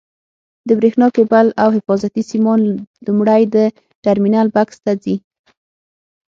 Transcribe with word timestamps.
د 0.67 0.69
برېښنا 0.79 1.07
کېبل 1.15 1.47
او 1.63 1.69
حفاظتي 1.77 2.21
سیمان 2.31 2.59
لومړی 3.05 3.41
د 3.55 3.57
ټرمینل 4.03 4.47
بکس 4.55 4.77
ته 4.85 4.91
ځي. 5.03 5.15